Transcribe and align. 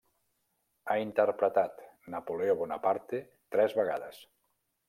Ha 0.85 0.95
interpretat 1.01 1.85
Napoleó 2.15 2.57
Bonaparte 2.65 3.23
tres 3.57 3.81
vegades. 3.83 4.27